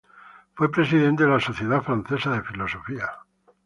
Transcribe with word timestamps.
Fue 0.55 0.71
Presidente 0.71 1.25
de 1.25 1.29
la 1.29 1.39
Sociedad 1.39 1.83
Francesa 1.83 2.31
de 2.31 2.41
Filosofía. 2.41 3.07